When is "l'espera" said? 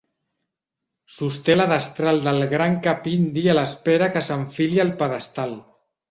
3.59-4.07